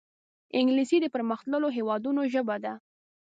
انګلیسي 0.59 0.97
د 1.01 1.05
پرمختللو 1.15 1.67
هېوادونو 1.77 2.21
ژبه 2.33 2.55
ده 2.63 2.73